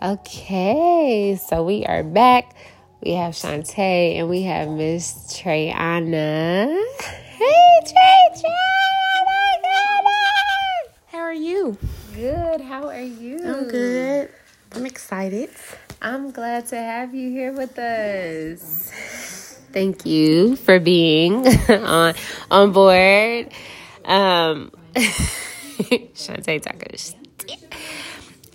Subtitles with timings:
[0.00, 2.54] Okay, so we are back.
[3.02, 6.68] We have Shantae and we have Miss Treiona.
[7.02, 9.24] Hey, Trey, Trey!
[9.26, 10.94] My goodness!
[11.08, 11.76] How are you?
[12.14, 12.60] Good.
[12.60, 13.40] How are you?
[13.44, 14.30] I'm good.
[14.70, 15.50] I'm excited.
[16.00, 18.92] I'm glad to have you here with us.
[19.72, 22.14] Thank you for being on
[22.52, 23.50] on board.
[24.04, 26.88] Um, Shantae talking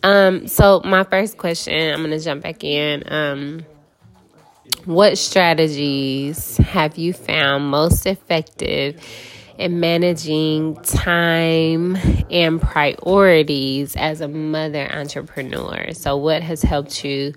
[0.03, 3.03] Um, so my first question, I'm gonna jump back in.
[3.07, 3.65] Um,
[4.85, 9.01] what strategies have you found most effective
[9.57, 11.97] in managing time
[12.29, 15.93] and priorities as a mother entrepreneur?
[15.93, 17.33] So, what has helped you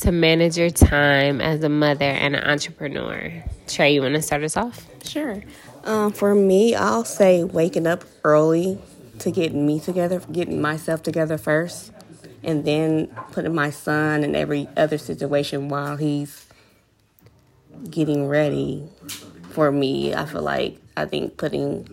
[0.00, 3.32] to manage your time as a mother and an entrepreneur?
[3.66, 4.86] Trey, you want to start us off?
[5.06, 5.42] Sure.
[5.84, 8.78] Um, for me, I'll say waking up early
[9.20, 11.92] to get me together, getting myself together first,
[12.44, 16.46] and then putting my son in every other situation while he's
[17.90, 18.88] getting ready
[19.50, 20.14] for me.
[20.14, 21.88] I feel like I think putting.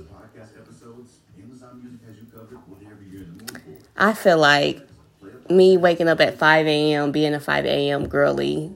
[3.98, 4.82] I feel like
[5.50, 8.08] me waking up at 5 a.m., being a 5 a.m.
[8.08, 8.72] girly,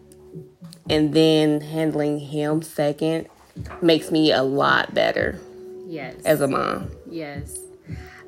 [0.90, 3.28] and then handling him second
[3.81, 5.40] makes me a lot better.
[5.88, 6.16] Yes.
[6.26, 6.92] As a mom.
[7.09, 7.65] Yes.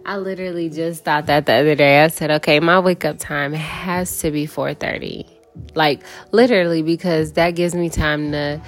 [0.08, 2.02] I literally just thought that the other day.
[2.02, 5.28] I said, okay, my wake up time has to be 4:30.
[5.76, 8.62] Like literally because that gives me time to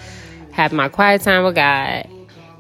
[0.52, 2.10] have my quiet time with God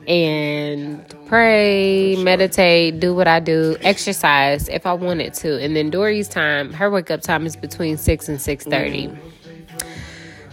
[0.07, 5.61] and pray, meditate, do what I do, exercise if I wanted to.
[5.61, 9.09] And then Dory's time, her wake up time is between 6 and 6:30.
[9.09, 9.88] Mm-hmm.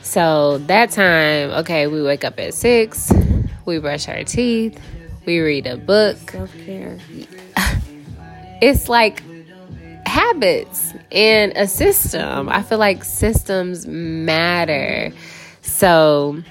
[0.02, 3.12] So that time, okay, we wake up at 6,
[3.66, 4.80] we brush our teeth,
[5.26, 6.16] we read a book.
[6.32, 6.98] Self care.
[8.60, 9.22] It's like
[10.06, 12.48] habits and a system.
[12.48, 15.12] I feel like systems matter.
[15.62, 16.42] So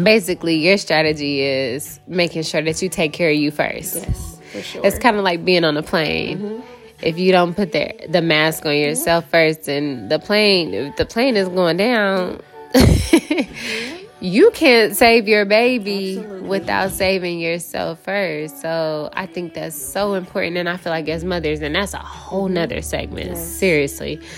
[0.00, 3.96] basically, your strategy is making sure that you take care of you first.
[3.96, 4.86] Yes, for sure.
[4.86, 6.38] It's kind of like being on a plane.
[6.38, 6.60] Mm-hmm.
[7.02, 9.30] If you don't put the the mask on yourself mm-hmm.
[9.32, 12.40] first, and the plane, if the plane is going down,
[12.72, 14.05] mm-hmm.
[14.20, 16.48] You can't save your baby Absolutely.
[16.48, 18.60] without saving yourself first.
[18.60, 21.98] So I think that's so important, and I feel like as mothers, and that's a
[21.98, 22.54] whole mm-hmm.
[22.54, 23.36] nother segment.
[23.36, 24.20] Seriously,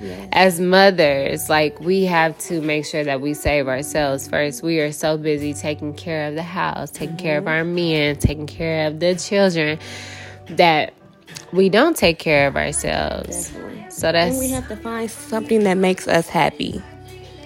[0.00, 0.28] Yes.
[0.30, 4.62] as mothers, like we have to make sure that we save ourselves first.
[4.62, 7.52] We are so busy taking care of the house, taking care of mm-hmm.
[7.52, 9.78] our men, taking care of the children
[10.50, 10.94] that
[11.52, 13.48] we don't take care of ourselves.
[13.48, 13.90] Definitely.
[13.90, 16.80] So that's And we have to find something that makes us happy.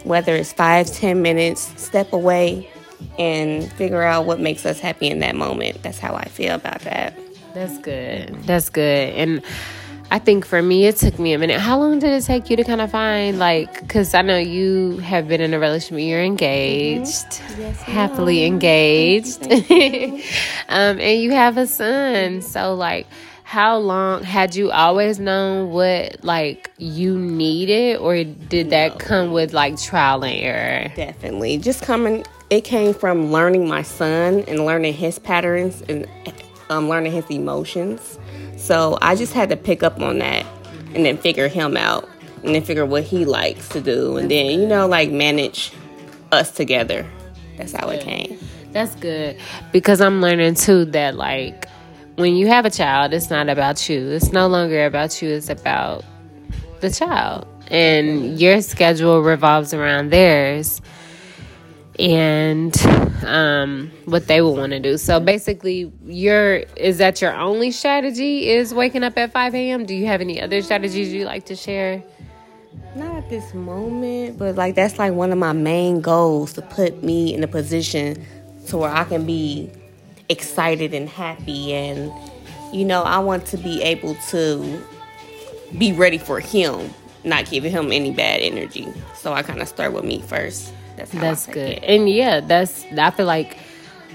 [0.04, 2.68] Whether it's five, ten minutes, step away
[3.18, 5.82] and figure out what makes us happy in that moment.
[5.82, 7.14] That's how I feel about that.
[7.54, 8.34] that's good.
[8.44, 9.10] That's good.
[9.14, 9.42] And
[10.10, 11.58] I think for me, it took me a minute.
[11.58, 13.80] How long did it take you to kind of find like?
[13.80, 16.04] Because I know you have been in a relationship.
[16.06, 20.22] You're engaged, Yes, happily engaged, you,
[20.68, 22.42] um, and you have a son.
[22.42, 23.06] So like,
[23.52, 29.52] how long had you always known what like you needed, or did that come with
[29.52, 30.90] like trial and error?
[30.96, 31.58] Definitely.
[31.58, 36.08] Just coming, it came from learning my son and learning his patterns and
[36.70, 38.18] um, learning his emotions.
[38.56, 40.46] So I just had to pick up on that
[40.94, 42.08] and then figure him out
[42.42, 45.74] and then figure what he likes to do and then, you know, like manage
[46.32, 47.04] us together.
[47.58, 48.38] That's how it came.
[48.70, 49.36] That's good
[49.72, 51.68] because I'm learning too that like
[52.16, 54.10] when you have a child, it's not about you.
[54.10, 55.30] It's no longer about you.
[55.30, 56.04] It's about
[56.80, 60.80] the child, and your schedule revolves around theirs
[61.98, 62.76] and
[63.24, 64.98] um, what they will want to do.
[64.98, 69.86] So basically, your is that your only strategy is waking up at 5 a.m.
[69.86, 72.02] Do you have any other strategies you like to share?
[72.96, 77.02] Not at this moment, but like that's like one of my main goals to put
[77.02, 78.24] me in a position
[78.66, 79.70] to where I can be
[80.32, 82.10] excited and happy and
[82.72, 84.82] you know, I want to be able to
[85.78, 88.89] be ready for him, not giving him any bad energy.
[89.15, 90.72] So I kind of start with me first.
[90.97, 91.78] That's That's good.
[91.78, 91.84] It.
[91.84, 93.59] And yeah, that's I feel like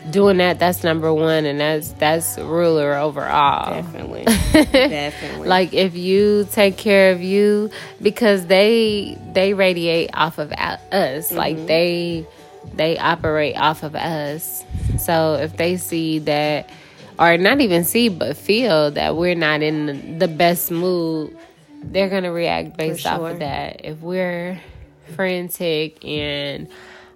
[0.09, 3.81] doing that that's number 1 and that's that's ruler overall.
[3.81, 4.23] Definitely.
[4.53, 5.47] Definitely.
[5.47, 7.69] Like if you take care of you
[8.01, 11.31] because they they radiate off of us.
[11.31, 11.65] Like mm-hmm.
[11.67, 12.27] they
[12.75, 14.63] they operate off of us.
[14.99, 16.69] So if they see that
[17.19, 21.35] or not even see but feel that we're not in the best mood,
[21.83, 23.81] they're going to react based off of that.
[23.85, 24.61] If we're
[25.15, 26.67] frantic and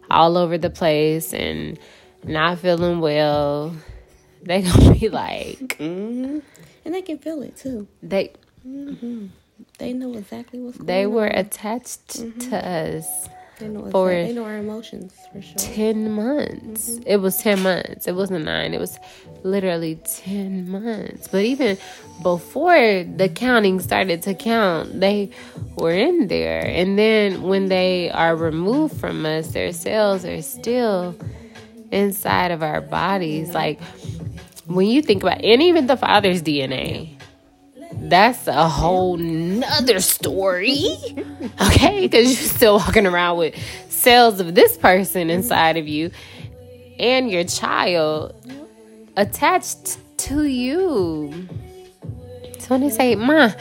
[0.09, 1.77] all over the place and
[2.23, 3.75] not feeling well,
[4.43, 6.39] they're going to be like hmm
[6.85, 7.87] And they can feel it too.
[8.01, 8.33] they
[9.77, 10.85] They know exactly what's going on.
[10.87, 11.11] They on.
[11.11, 12.09] were attached
[12.49, 13.29] to us
[13.61, 15.55] They know, for- they know our emotions for sure.
[15.57, 16.89] 10 months.
[16.89, 17.03] Mm-hmm.
[17.05, 18.07] It was 10 months.
[18.07, 18.73] It wasn't nine.
[18.73, 18.97] It was
[19.43, 21.27] literally 10 months.
[21.27, 21.77] But even
[22.23, 25.29] before the counting started to count, they
[25.75, 26.65] were in there.
[26.65, 31.15] And then when they are removed from us, their cells are still
[31.91, 33.53] inside of our bodies.
[33.53, 33.79] Like
[34.65, 37.17] when you think about and even the father's DNA.
[37.93, 40.95] That's a whole nother story.
[41.61, 42.01] Okay?
[42.01, 43.55] Because you're still walking around with
[43.89, 46.11] cells of this person inside of you
[46.99, 48.35] and your child
[49.17, 51.47] attached to you.
[52.59, 53.51] So when they say, Ma,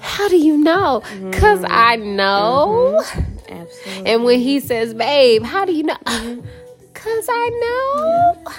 [0.00, 1.02] how do you know?
[1.30, 3.02] Because I know.
[3.04, 3.52] Mm-hmm.
[3.52, 4.12] Absolutely.
[4.12, 5.96] And when he says, Babe, how do you know?
[6.04, 6.46] Mm-hmm.
[6.92, 8.52] Because I know.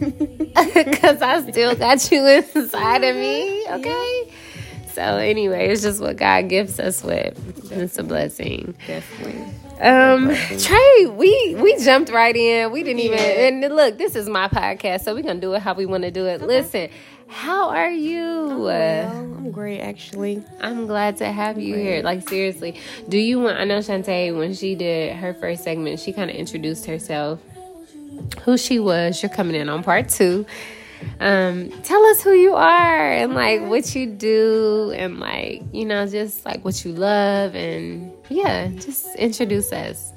[0.54, 2.24] Because I still got you
[2.54, 3.66] inside of me.
[3.68, 4.23] Okay?
[4.94, 7.72] So, anyway, it's just what God gives us with.
[7.72, 8.76] It's a blessing.
[8.86, 9.44] Definitely.
[9.80, 12.70] Um, Trey, we we jumped right in.
[12.70, 13.98] We didn't even and look.
[13.98, 16.42] This is my podcast, so we're gonna do it how we want to do it.
[16.42, 16.90] Listen,
[17.26, 18.56] how are you?
[18.60, 20.44] Well, I'm great actually.
[20.60, 22.02] I'm glad to have you here.
[22.02, 23.58] Like seriously, do you want?
[23.58, 27.40] I know Shantae when she did her first segment, she kind of introduced herself,
[28.42, 29.22] who she was.
[29.24, 30.46] You're coming in on part two.
[31.20, 36.06] Um, tell us who you are and like what you do and like you know
[36.06, 40.12] just like what you love and yeah, just introduce us.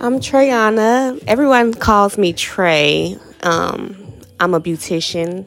[0.00, 1.22] I'm Treiona.
[1.26, 3.16] Everyone calls me Trey.
[3.42, 3.96] Um,
[4.40, 5.46] I'm a beautician.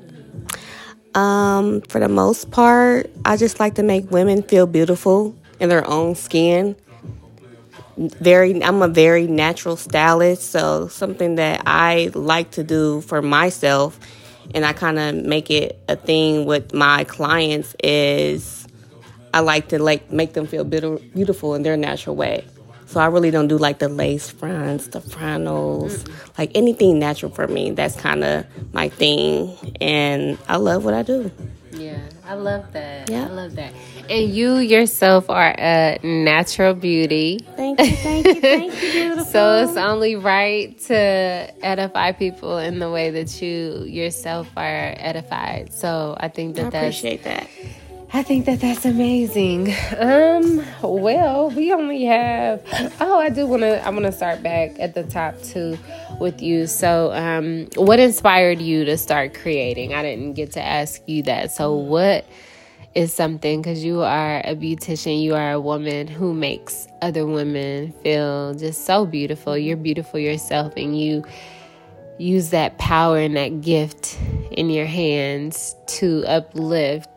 [1.16, 5.86] Um, for the most part, I just like to make women feel beautiful in their
[5.88, 6.76] own skin.
[7.98, 14.00] Very, I'm a very natural stylist, so something that I like to do for myself,
[14.54, 18.68] and I kind of make it a thing with my clients is
[19.34, 22.46] I like to like make them feel beautiful in their natural way.
[22.88, 26.06] So I really don't do like the lace fronts, the frontals,
[26.38, 27.72] like anything natural for me.
[27.72, 31.30] That's kind of my thing, and I love what I do.
[31.72, 33.10] Yeah, I love that.
[33.10, 33.26] Yeah.
[33.26, 33.74] I love that.
[34.10, 37.40] And you yourself are a natural beauty.
[37.56, 39.26] Thank you, thank you, thank you, beautiful.
[39.26, 45.74] So it's only right to edify people in the way that you yourself are edified.
[45.74, 47.48] So I think I that that's I appreciate that.
[48.13, 49.74] I think that that's amazing.
[49.98, 52.63] Um, well, we only have.
[53.01, 53.86] Oh, I do want to.
[53.86, 55.77] I want to start back at the top too
[56.19, 56.68] with you.
[56.68, 59.94] So, um, what inspired you to start creating?
[59.94, 61.51] I didn't get to ask you that.
[61.51, 62.25] So, what
[62.95, 63.62] is something?
[63.62, 68.86] Because you are a beautician, you are a woman who makes other women feel just
[68.86, 69.57] so beautiful.
[69.57, 71.25] You're beautiful yourself, and you
[72.18, 74.18] use that power and that gift
[74.51, 77.09] in your hands to uplift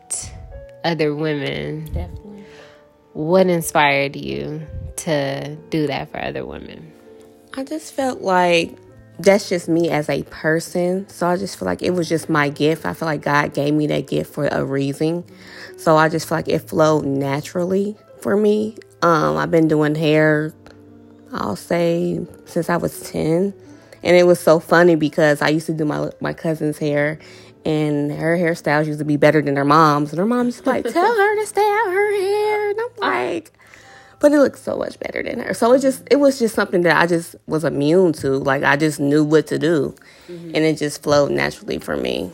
[0.83, 1.85] other women.
[1.85, 2.45] Definitely.
[3.13, 4.61] What inspired you
[4.97, 6.91] to do that for other women?
[7.53, 8.77] I just felt like
[9.19, 11.07] that's just me as a person.
[11.09, 12.85] So I just feel like it was just my gift.
[12.85, 15.25] I feel like God gave me that gift for a reason.
[15.77, 18.77] So I just feel like it flowed naturally for me.
[19.01, 20.53] Um, I've been doing hair,
[21.33, 23.53] I'll say, since I was 10.
[24.03, 27.19] And it was so funny because I used to do my my cousin's hair
[27.65, 30.11] and her hairstyles used to be better than her mom's.
[30.11, 32.69] And her mom's like, tell her to style her hair.
[32.71, 33.51] And I'm like,
[34.19, 35.53] but it looks so much better than her.
[35.53, 38.37] So it just it was just something that I just was immune to.
[38.37, 39.95] Like I just knew what to do,
[40.27, 40.51] mm-hmm.
[40.55, 42.31] and it just flowed naturally for me.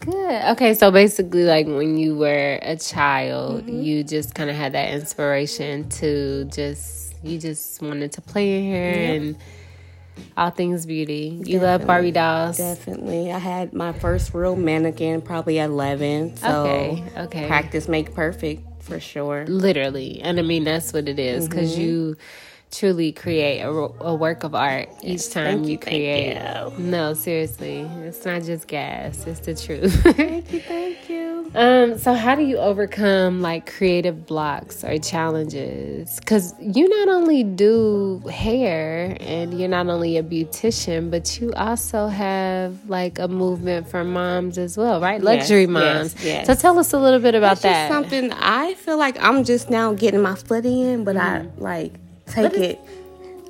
[0.00, 0.44] Good.
[0.52, 3.82] Okay, so basically, like when you were a child, mm-hmm.
[3.82, 8.64] you just kind of had that inspiration to just, you just wanted to play in
[8.64, 9.36] here and
[10.36, 11.40] all things beauty.
[11.44, 12.58] You love Barbie dolls.
[12.58, 16.36] Definitely, I had my first real mannequin probably at eleven.
[16.36, 17.46] So Okay, okay.
[17.46, 19.46] practice make perfect for sure.
[19.46, 20.20] Literally.
[20.20, 21.80] And I mean, that's what it is because Mm-hmm.
[21.80, 22.16] you
[22.70, 26.36] truly create a, a work of art each time you, you, create.
[26.36, 26.72] you.
[26.78, 27.80] No, seriously.
[28.02, 29.94] It's not just gas, it's the truth.
[30.16, 31.20] Thank you, thank you.
[31.54, 36.18] Um, so how do you overcome like creative blocks or challenges?
[36.18, 42.08] Because you not only do hair and you're not only a beautician, but you also
[42.08, 45.22] have like a movement for moms as well, right?
[45.22, 46.24] Luxury yes, moms.
[46.24, 46.46] yes.
[46.46, 47.88] So tell us a little bit about That's just that.
[47.88, 51.92] something I feel like I'm just now getting my foot in, but I like
[52.26, 52.80] take it.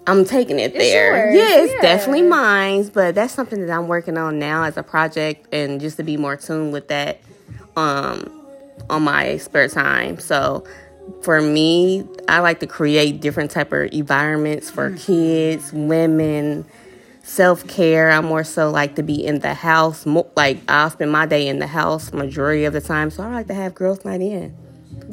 [0.07, 1.33] I'm taking it there.
[1.33, 1.81] yours, yeah, it's yeah.
[1.81, 5.97] definitely mine, but that's something that I'm working on now as a project, and just
[5.97, 7.21] to be more tuned with that,
[7.77, 8.31] um,
[8.91, 10.19] on my spare time.
[10.19, 10.65] So,
[11.23, 16.65] for me, I like to create different type of environments for kids, women,
[17.23, 18.11] self care.
[18.11, 20.07] I'm more so like to be in the house.
[20.37, 23.11] Like I'll spend my day in the house majority of the time.
[23.11, 24.57] So I like to have girls' night in.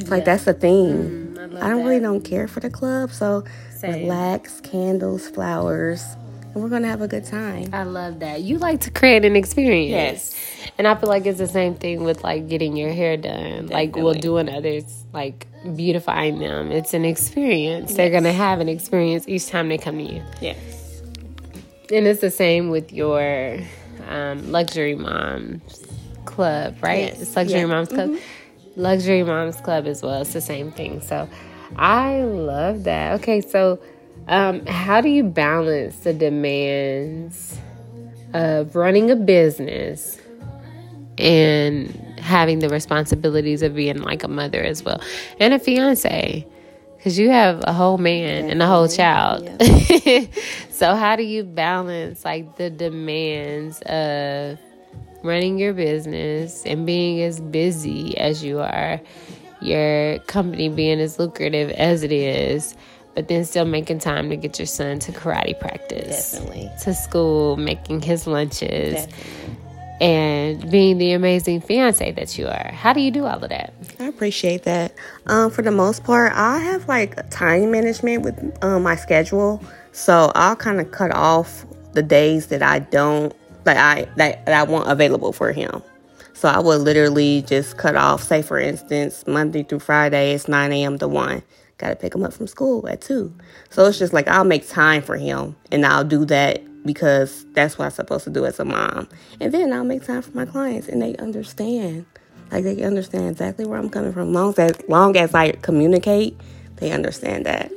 [0.08, 1.34] Like that's the thing.
[1.34, 1.90] Mm, I, I, don't that.
[1.90, 3.44] really don't care for the club, so
[3.76, 4.04] Same.
[4.04, 6.16] relax, candles, flowers,
[6.54, 7.70] and we're gonna have a good time.
[7.74, 8.42] I love that.
[8.42, 10.36] You like to create an experience.
[10.36, 10.72] Yes.
[10.78, 13.68] And I feel like it's the same thing with like getting your hair done.
[13.68, 13.74] Definitely.
[13.74, 16.72] Like well doing others like beautifying them.
[16.72, 17.92] It's an experience.
[17.92, 17.98] Yes.
[17.98, 20.24] They're gonna have an experience each time they come to you.
[20.42, 21.02] Yes.
[21.92, 23.60] And it's the same with your
[24.10, 25.86] um, luxury moms
[26.26, 27.08] club, right?
[27.08, 27.22] Yes.
[27.22, 27.66] It's luxury yeah.
[27.66, 28.10] moms club.
[28.10, 28.82] Mm-hmm.
[28.82, 30.22] Luxury moms club as well.
[30.22, 31.02] It's the same thing.
[31.02, 31.30] So
[31.76, 33.20] I love that.
[33.20, 33.80] Okay, so
[34.32, 37.60] um, how do you balance the demands
[38.34, 40.18] of running a business
[41.18, 45.02] and having the responsibilities of being like a mother as well
[45.40, 46.48] and a fiance?
[46.96, 49.44] Because you have a whole man and a whole child.
[49.44, 50.26] Yeah.
[50.70, 54.60] so, how do you balance like the demands of
[55.24, 59.02] running your business and being as busy as you are,
[59.62, 62.76] your company being as lucrative as it is,
[63.16, 66.70] but then still making time to get your son to karate practice, Definitely.
[66.84, 69.58] to school, making his lunches, Definitely.
[70.02, 72.72] and being the amazing fiance that you are.
[72.72, 73.74] How do you do all of that?
[74.00, 74.94] I appreciate that.
[75.28, 80.32] Um, for the most part, I have like time management with um, my schedule, so
[80.36, 84.64] I'll kind of cut off the days that I don't like I that, that I
[84.64, 85.82] want available for him.
[86.34, 90.72] So I would literally just cut off, say for instance, Monday through Friday, it's 9
[90.72, 90.98] a.m.
[90.98, 91.44] to 1
[91.82, 93.34] got to pick him up from school at 2.
[93.70, 97.78] So it's just like I'll make time for him and I'll do that because that's
[97.78, 99.10] what I'm supposed to do as a mom.
[99.40, 102.06] And then I'll make time for my clients and they understand.
[102.52, 104.34] Like they understand exactly where I'm coming from.
[104.34, 106.40] Long as long as I communicate,
[106.78, 107.72] they understand that.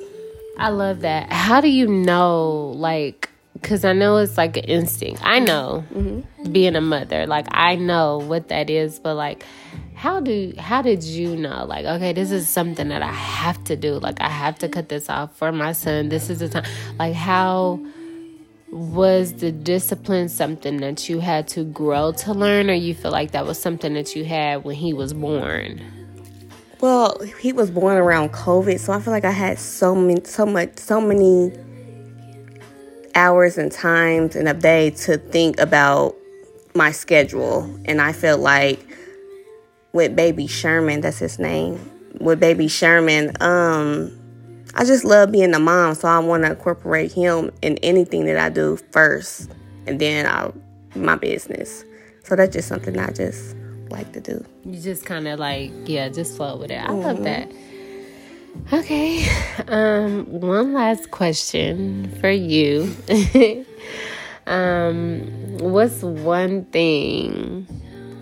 [0.59, 1.33] I love that.
[1.33, 3.31] How do you know like
[3.65, 5.21] cuz I know it's like an instinct.
[5.25, 6.53] I know mm-hmm.
[6.53, 7.27] being a mother.
[7.27, 9.45] Like I know what that is, but like
[9.95, 13.77] how do how did you know like okay this is something that i have to
[13.77, 16.65] do like i have to cut this off for my son this is the time
[16.99, 17.81] like how
[18.71, 23.31] was the discipline something that you had to grow to learn or you feel like
[23.31, 25.81] that was something that you had when he was born
[26.81, 30.45] well he was born around covid so i feel like i had so many so
[30.45, 31.53] much so many
[33.15, 36.15] hours and times in a day to think about
[36.75, 38.85] my schedule and i felt like
[39.95, 41.91] with baby Sherman, that's his name.
[42.21, 44.13] With baby Sherman, um,
[44.75, 48.37] I just love being a mom, so I want to incorporate him in anything that
[48.37, 49.51] I do first,
[49.87, 50.53] and then I
[50.97, 51.85] my business.
[52.25, 53.57] So that's just something I just
[53.91, 54.45] like to do.
[54.65, 56.81] You just kind of like, yeah, just flow with it.
[56.81, 57.03] I mm-hmm.
[57.03, 57.51] love that.
[58.73, 59.29] Okay,
[59.69, 62.95] um, one last question for you.
[64.47, 67.67] um, what's one thing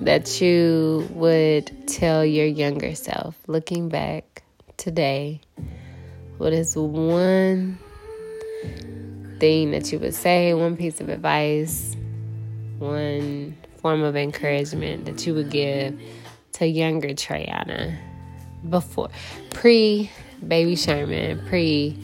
[0.00, 4.42] that you would tell your younger self looking back
[4.78, 5.40] today?
[6.38, 7.78] What is one
[9.38, 11.94] thing that you would say, one piece of advice,
[12.78, 16.00] one form of encouragement that you would give
[16.52, 17.96] to younger Treiona
[18.68, 19.10] before,
[19.50, 20.10] pre
[20.46, 21.98] baby Sherman, pre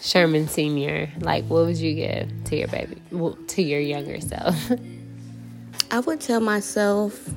[0.00, 1.10] Sherman Senior?
[1.20, 3.00] Like, what would you give to your baby,
[3.48, 4.56] to your younger self?
[5.90, 7.28] I would tell myself,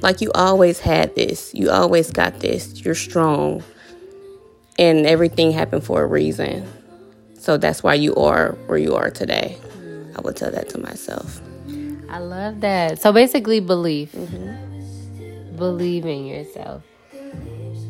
[0.00, 1.52] like, you always had this.
[1.54, 2.84] You always got this.
[2.84, 3.62] You're strong.
[4.78, 6.66] And everything happened for a reason.
[7.38, 9.58] So that's why you are where you are today.
[10.16, 11.40] I would tell that to myself.
[12.08, 13.00] I love that.
[13.00, 14.12] So basically, belief.
[14.12, 15.56] Mm-hmm.
[15.56, 16.82] Believe in yourself.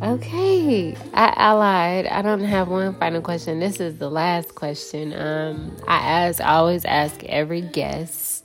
[0.03, 2.07] Okay, I, I, lied.
[2.07, 3.61] I don't have one final question.
[3.61, 5.15] This is the last question.
[5.15, 8.45] Um, I ask, always ask every guest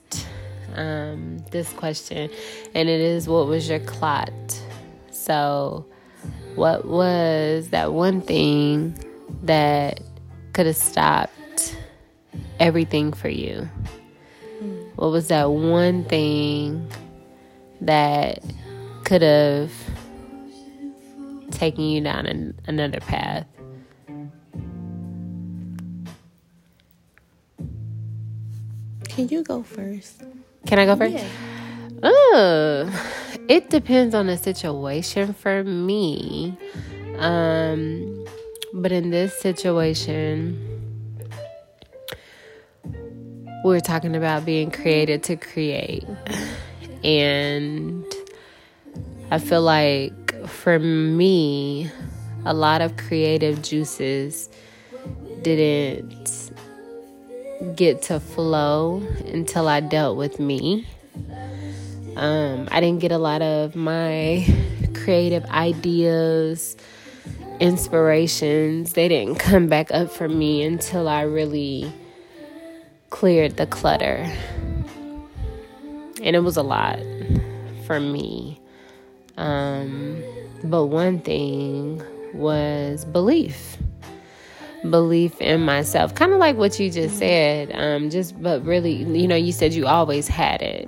[0.76, 2.30] um, this question,
[2.74, 4.32] and it is what was your clot?
[5.12, 5.86] So,
[6.56, 8.98] what was that one thing
[9.44, 10.00] that
[10.54, 11.78] could have stopped
[12.62, 13.68] everything for you?
[14.96, 16.88] What was that one thing
[17.82, 18.42] that
[19.04, 19.74] could have
[21.52, 23.46] taken you down an, another path?
[29.10, 30.24] Can you go first?
[30.66, 31.16] Can I go first?
[31.16, 32.10] Yeah.
[32.10, 32.90] Uh,
[33.48, 36.58] it depends on the situation for me.
[37.18, 38.26] Um,
[38.74, 40.58] but in this situation,
[43.64, 46.08] we're talking about being created to create.
[47.04, 48.06] And
[49.30, 50.14] I feel like
[50.52, 51.90] for me,
[52.46, 54.50] a lot of creative juices
[55.42, 56.52] didn't
[57.76, 60.88] get to flow until I dealt with me.
[62.16, 64.46] Um, I didn't get a lot of my
[64.94, 66.76] creative ideas,
[67.60, 71.92] inspirations, they didn't come back up for me until I really
[73.10, 74.32] cleared the clutter.
[76.22, 77.00] And it was a lot
[77.86, 78.61] for me.
[79.42, 80.24] Um,
[80.64, 82.04] but one thing
[82.36, 83.78] was belief.
[84.88, 86.14] Belief in myself.
[86.14, 89.74] Kind of like what you just said um just but really you know you said
[89.74, 90.88] you always had it.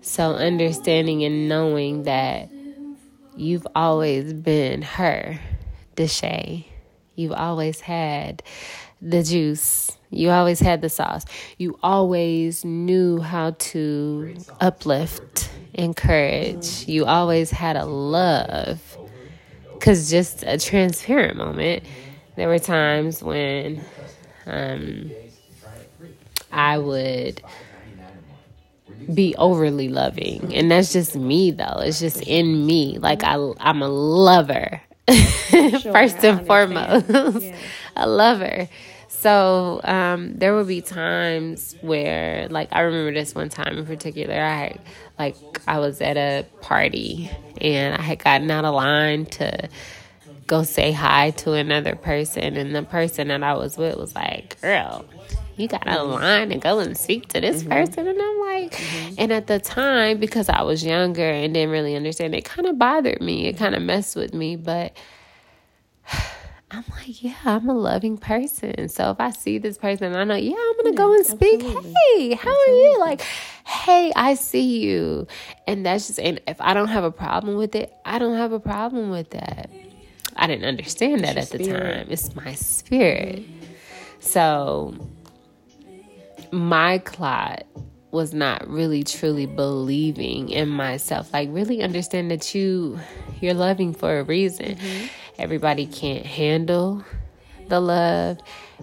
[0.00, 2.50] So understanding and knowing that
[3.36, 5.38] you've always been her
[5.96, 6.64] Deshay.
[7.14, 8.42] you've always had
[9.02, 11.24] the juice you always had the sauce
[11.58, 18.98] you always knew how to uplift encourage you always had a love
[19.74, 21.84] because just a transparent moment
[22.36, 23.86] there were times when
[24.46, 25.14] um,
[26.52, 27.42] I would
[29.12, 31.80] be overly loving, and that's just me though.
[31.80, 32.98] It's just in me.
[32.98, 34.80] Like I, I'm a lover
[35.10, 37.08] sure, first and foremost.
[37.10, 37.40] Yeah.
[37.96, 38.68] a lover.
[39.12, 44.34] So um, there would be times where, like, I remember this one time in particular.
[44.34, 44.80] I had,
[45.18, 45.36] like,
[45.68, 49.68] I was at a party and I had gotten out of line to
[50.46, 54.60] go say hi to another person, and the person that I was with was like,
[54.60, 55.04] "Girl,
[55.56, 57.72] you got a line and go and speak to this mm-hmm.
[57.72, 59.14] person," and I'm like, mm-hmm.
[59.18, 62.78] and at the time because I was younger and didn't really understand, it kind of
[62.78, 63.46] bothered me.
[63.46, 64.96] It kind of messed with me, but.
[66.72, 68.88] I'm like, yeah, I'm a loving person.
[68.88, 71.62] So if I see this person, I know, yeah, I'm gonna yeah, go and speak.
[71.62, 71.92] Absolutely.
[71.92, 72.72] Hey, how absolutely.
[72.72, 72.98] are you?
[72.98, 75.26] Like, hey, I see you.
[75.66, 78.52] And that's just, and if I don't have a problem with it, I don't have
[78.52, 79.70] a problem with that.
[80.34, 81.94] I didn't understand that at the spirit.
[81.94, 82.06] time.
[82.10, 83.42] It's my spirit.
[84.20, 84.94] So
[86.52, 87.66] my clot
[88.12, 91.32] was not really truly believing in myself.
[91.32, 92.98] Like really understand that you
[93.40, 94.76] you're loving for a reason.
[94.76, 95.06] Mm-hmm.
[95.38, 97.04] Everybody can't handle
[97.68, 98.38] the love.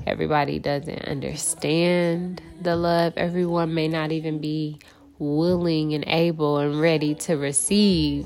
[0.08, 3.14] Everybody doesn't understand the love.
[3.18, 4.79] Everyone may not even be
[5.20, 8.25] willing and able and ready to receive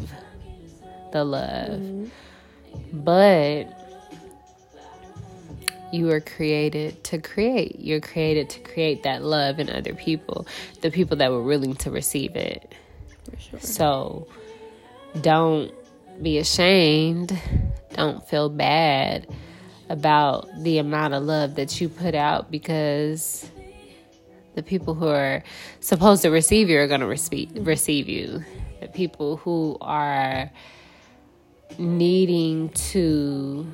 [1.12, 1.80] the love.
[1.80, 2.08] Mm-hmm.
[2.94, 3.80] But
[5.92, 7.80] you were created to create.
[7.80, 10.48] You're created to create that love in other people,
[10.82, 12.74] the people that were willing to receive it.
[13.38, 13.60] Sure.
[13.60, 14.28] So
[15.22, 15.72] don't
[16.24, 17.38] be ashamed.
[17.94, 19.28] Don't feel bad
[19.90, 23.50] about the amount of love that you put out because
[24.56, 25.44] the people who are
[25.80, 28.44] supposed to receive you are going to receive receive you.
[28.82, 30.50] The people who are
[31.78, 33.66] needing to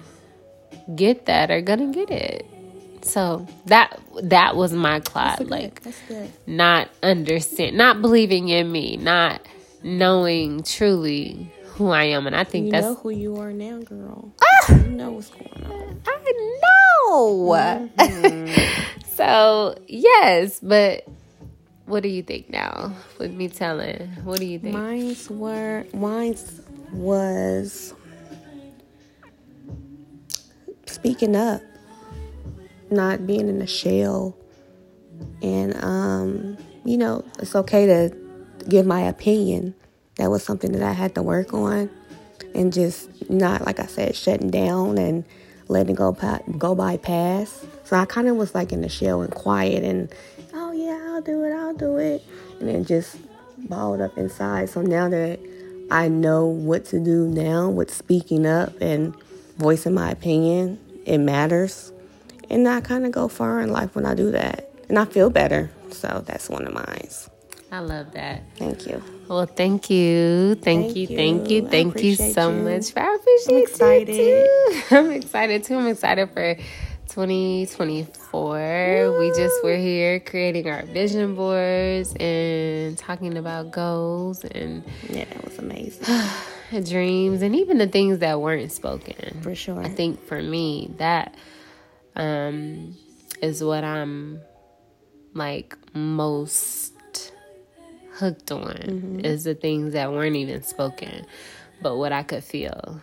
[0.96, 2.46] get that are gonna get it.
[3.02, 5.48] So that that was my clot.
[5.48, 5.82] Like
[6.48, 9.42] not understand not believing in me, not
[9.84, 12.28] knowing truly who I am.
[12.28, 14.34] And I think you that's know who you are now, girl.
[14.42, 14.76] Ah!
[14.76, 16.02] You know what's going on.
[16.06, 17.50] I know.
[17.98, 19.04] Mm-hmm.
[19.16, 21.08] so yes, but
[21.86, 24.10] what do you think now with me telling?
[24.26, 24.76] What do you think?
[24.76, 26.62] Mine's were mine's
[26.92, 27.94] was
[30.86, 31.62] speaking up,
[32.92, 34.36] not being in a shell.
[35.42, 38.16] And, um, you know, it's okay to
[38.68, 39.76] give my opinion.
[40.20, 41.90] That was something that I had to work on.
[42.54, 45.24] And just not, like I said, shutting down and
[45.70, 46.12] letting go,
[46.58, 47.66] go bypass.
[47.86, 50.14] So I kind of was like in the shell and quiet and,
[50.54, 52.22] oh yeah, I'll do it, I'll do it.
[52.60, 53.18] And then just
[53.58, 54.70] balled up inside.
[54.70, 55.40] So now that
[55.90, 59.16] I know what to do now with speaking up and
[59.58, 61.94] voicing my opinion, it matters.
[62.50, 64.70] And I kind of go far in life when I do that.
[64.90, 65.72] And I feel better.
[65.92, 67.08] So that's one of mine.
[67.72, 68.42] I love that.
[68.58, 69.04] Thank you.
[69.28, 70.56] Well, thank you.
[70.56, 71.16] Thank, thank you, you.
[71.16, 71.68] Thank you.
[71.68, 72.64] Thank you so you.
[72.64, 72.98] much.
[72.98, 74.16] I appreciate I'm excited.
[74.16, 74.84] you too.
[74.96, 75.78] I'm excited too.
[75.78, 76.56] I'm excited for
[77.10, 79.20] 2024.
[79.20, 85.44] We just were here creating our vision boards and talking about goals and yeah, it
[85.44, 86.06] was amazing.
[86.84, 89.42] dreams and even the things that weren't spoken.
[89.42, 89.80] For sure.
[89.80, 91.36] I think for me that
[92.16, 92.96] um
[93.42, 94.42] is what I'm
[95.34, 96.94] like most
[98.20, 99.20] hooked on mm-hmm.
[99.26, 101.26] is the things that weren't even spoken,
[101.82, 103.02] but what I could feel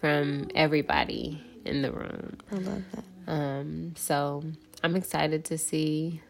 [0.00, 2.38] from everybody in the room.
[2.50, 3.32] I love that.
[3.32, 4.44] Um, so
[4.82, 6.20] I'm excited to see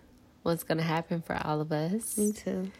[0.43, 2.17] what's gonna happen for all of us.
[2.17, 2.71] Me too.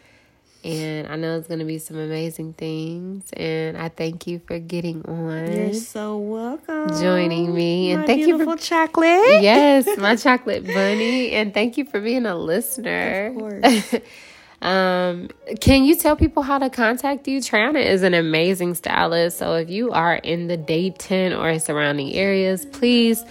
[0.63, 3.31] And I know it's going to be some amazing things.
[3.33, 5.51] And I thank you for getting on.
[5.51, 6.89] You're so welcome.
[6.99, 7.91] Joining me.
[7.91, 9.41] And thank you for chocolate.
[9.41, 11.31] Yes, my chocolate bunny.
[11.31, 13.27] And thank you for being a listener.
[13.27, 13.95] Of course.
[14.61, 17.39] Um, can you tell people how to contact you?
[17.39, 19.37] Treiona is an amazing stylist.
[19.39, 23.23] So if you are in the Dayton or surrounding areas, please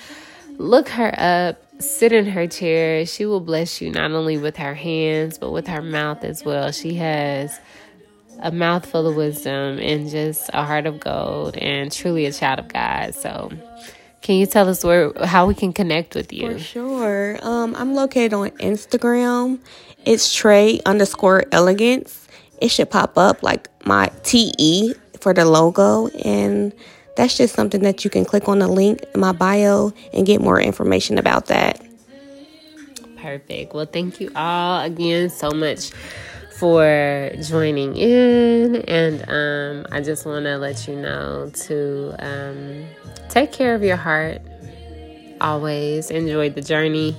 [0.59, 3.07] look her up, sit in her chair.
[3.07, 6.73] She will bless you not only with her hands, but with her mouth as well.
[6.73, 7.59] She has
[8.43, 12.59] a mouth full of wisdom and just a heart of gold and truly a child
[12.59, 13.15] of God.
[13.15, 13.53] So
[14.23, 16.53] can you tell us where how we can connect with you?
[16.53, 17.39] For sure.
[17.43, 19.61] Um, I'm located on Instagram.
[20.05, 22.29] It's Trey underscore elegance.
[22.61, 26.09] It should pop up like my TE for the logo.
[26.25, 26.73] And
[27.17, 30.41] that's just something that you can click on the link in my bio and get
[30.41, 31.83] more information about that.
[33.17, 33.75] Perfect.
[33.75, 35.93] Well, thank you all again so much
[36.61, 38.77] for joining in.
[38.83, 42.85] And um, I just want to let you know to um,
[43.31, 44.43] take care of your heart.
[45.41, 47.17] Always enjoy the journey.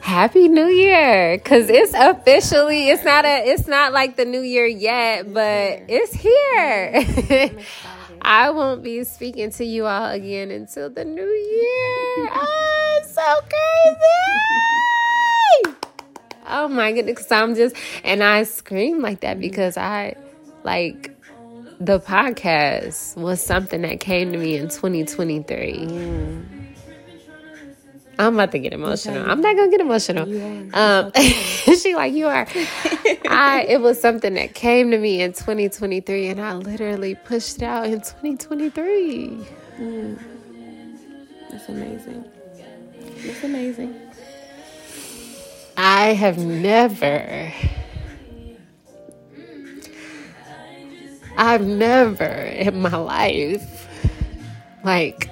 [0.00, 1.38] Happy New Year!
[1.38, 6.12] Cause it's officially it's not a it's not like the New Year yet, but it's
[6.12, 7.56] here.
[8.20, 12.28] I won't be speaking to you all again until the new year.
[12.34, 15.03] Oh, it's so crazy!
[16.64, 20.14] Oh my goodness, I'm just and I scream like that because I
[20.62, 21.14] like
[21.78, 25.74] the podcast was something that came to me in 2023.
[25.86, 26.46] Mm.
[28.18, 29.30] I'm about to get emotional.
[29.30, 30.74] I'm not gonna get emotional.
[30.74, 32.46] Um, she like you are.
[33.28, 37.64] I it was something that came to me in 2023, and I literally pushed it
[37.64, 39.46] out in 2023.
[39.76, 40.18] Mm.
[41.50, 42.24] That's amazing.
[43.22, 44.03] That's amazing.
[45.76, 47.52] I have never.
[51.36, 53.88] I've never in my life,
[54.84, 55.28] like,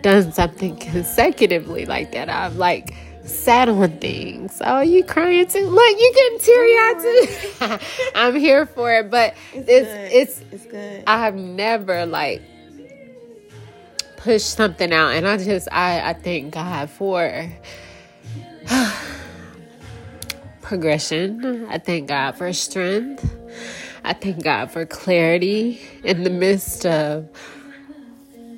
[0.00, 2.28] done something consecutively like that.
[2.28, 4.60] I've like sat on things.
[4.64, 5.66] Oh, you crying too?
[5.66, 7.86] Look, you getting teary eyed too.
[8.14, 11.04] I'm here for it, but it's it's, it's it's good.
[11.06, 12.42] I have never like
[14.16, 17.48] pushed something out, and I just I I thank God for.
[20.62, 21.66] progression.
[21.68, 23.34] I thank God for strength.
[24.04, 27.28] I thank God for clarity in the midst of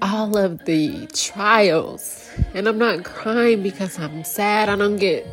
[0.02, 2.30] all of the trials.
[2.54, 4.68] And I'm not crying because I'm sad.
[4.68, 5.26] I don't get,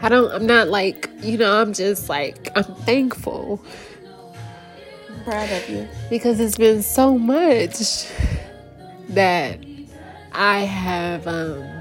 [0.00, 3.62] I don't, I'm not like, you know, I'm just like, I'm thankful.
[5.10, 5.88] I'm proud of you.
[6.10, 8.06] Because it's been so much
[9.10, 9.58] that
[10.32, 11.73] I have, um,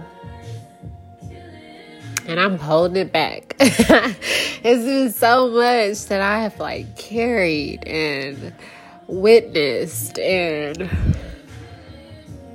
[2.28, 3.56] and I'm holding it back.
[3.60, 8.54] it's been so much that I have like carried and
[9.08, 10.90] witnessed and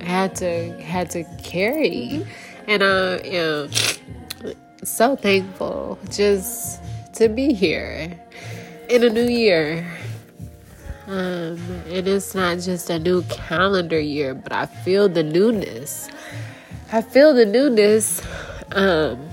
[0.01, 2.25] had to had to carry
[2.67, 3.69] and I am
[4.83, 6.81] so thankful just
[7.13, 8.19] to be here
[8.89, 9.87] in a new year.
[11.07, 16.09] Um, and it's not just a new calendar year, but I feel the newness.
[16.91, 18.21] I feel the newness
[18.73, 19.27] um,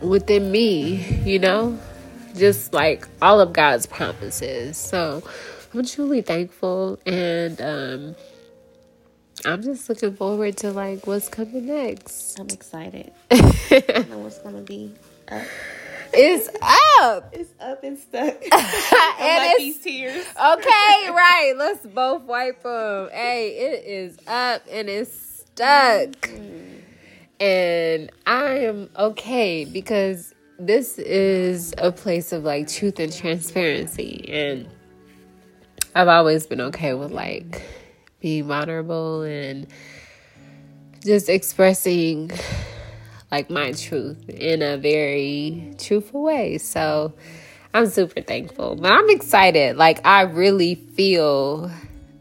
[0.00, 1.78] within me, you know,
[2.36, 4.76] just like all of God's promises.
[4.76, 5.22] So
[5.72, 8.16] I'm truly thankful and um,
[9.44, 12.38] I'm just looking forward to like what's coming next.
[12.38, 13.12] I'm excited.
[13.30, 14.92] I know what's gonna be
[15.28, 15.42] up.
[16.12, 16.48] It's
[17.00, 17.28] up.
[17.32, 18.34] It's up and stuck.
[18.52, 20.24] and it's, these tears.
[20.26, 21.54] Okay, right.
[21.56, 23.10] Let's both wipe them.
[23.12, 26.10] Hey, it is up and it's stuck.
[26.22, 26.75] Mm.
[27.38, 34.24] And I am okay because this is a place of like truth and transparency.
[34.28, 34.68] And
[35.94, 37.62] I've always been okay with like
[38.20, 39.66] being vulnerable and
[41.04, 42.30] just expressing
[43.30, 46.58] like my truth in a very truthful way.
[46.58, 47.12] So
[47.74, 48.76] I'm super thankful.
[48.76, 49.76] But I'm excited.
[49.76, 51.70] Like I really feel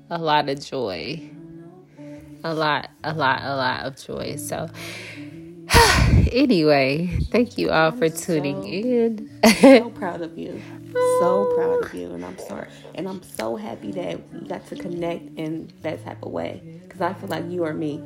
[0.09, 1.29] a lot of joy.
[2.45, 4.35] A lot, a lot, a lot of joy.
[4.35, 4.69] So
[6.31, 9.41] anyway, thank you all for tuning so, in.
[9.61, 10.61] so proud of you.
[10.93, 14.75] So proud of you, and I'm sorry, and I'm so happy that we got to
[14.75, 16.61] connect in that type of way.
[16.83, 18.03] Because I feel like you are me.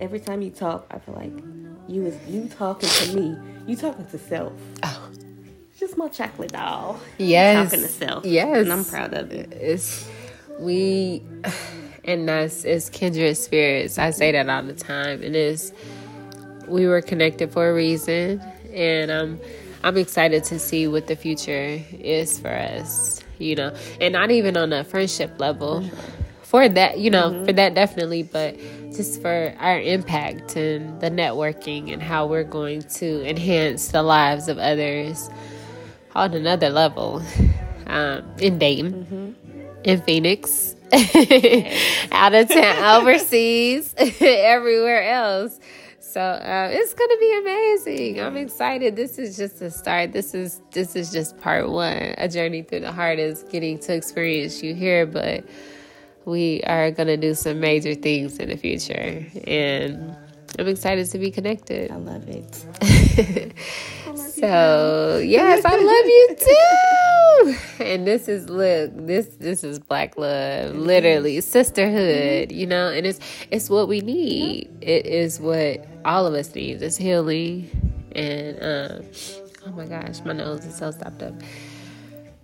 [0.00, 1.32] Every time you talk, I feel like
[1.86, 3.38] you is you talking to me.
[3.68, 4.52] You talking to self.
[4.82, 5.10] Oh.
[5.78, 6.98] Just my chocolate doll.
[7.18, 7.70] Yes.
[7.70, 8.24] Talking to self.
[8.26, 8.64] Yes.
[8.64, 9.52] And I'm proud of it.
[9.52, 10.10] It's
[10.58, 11.22] we
[12.08, 13.98] and that's it's kindred spirits.
[13.98, 15.22] I say that all the time.
[15.22, 15.72] And It is
[16.66, 18.40] we were connected for a reason
[18.72, 19.40] and um
[19.84, 24.56] I'm excited to see what the future is for us, you know, and not even
[24.56, 25.88] on a friendship level.
[26.42, 27.44] For that, you know, mm-hmm.
[27.44, 28.58] for that definitely, but
[28.90, 34.48] just for our impact and the networking and how we're going to enhance the lives
[34.48, 35.28] of others
[36.14, 37.22] on another level
[37.86, 39.80] um, in Dayton, mm-hmm.
[39.84, 40.74] in Phoenix,
[42.12, 45.58] out of town, overseas, everywhere else.
[46.00, 48.20] So uh, it's gonna be amazing.
[48.20, 48.96] I'm excited.
[48.96, 50.12] This is just a start.
[50.12, 52.14] This is this is just part one.
[52.16, 55.44] A journey through the heart is getting to experience you here, but
[56.24, 60.16] we are gonna do some major things in the future, and
[60.58, 61.90] I'm excited to be connected.
[61.90, 63.54] I love it.
[64.16, 67.07] so yes, I love you too.
[67.80, 72.52] And this is look, this this is black love, literally sisterhood.
[72.52, 73.20] You know, and it's
[73.50, 74.68] it's what we need.
[74.80, 76.82] It is what all of us need.
[76.82, 77.70] It's healing,
[78.14, 79.06] and um,
[79.66, 81.34] oh my gosh, my nose is so stopped up.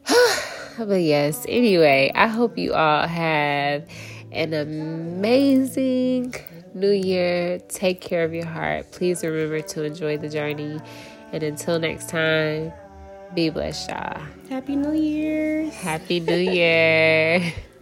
[0.79, 3.87] but yes, anyway, I hope you all have
[4.33, 6.35] an amazing
[6.75, 7.59] new year.
[7.69, 8.91] Take care of your heart.
[8.93, 10.81] Please remember to enjoy the journey.
[11.33, 12.73] And until next time,
[13.35, 14.23] be blessed, y'all.
[14.49, 15.69] Happy New Year.
[15.71, 17.53] Happy New Year.